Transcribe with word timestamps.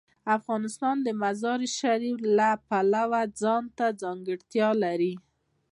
افغانستان 0.37 0.95
د 1.05 1.07
مزارشریف 1.21 2.17
د 2.37 2.39
پلوه 2.67 3.21
ځانته 3.41 3.85
ځانګړتیا 4.01 4.69
لري. 4.83 5.13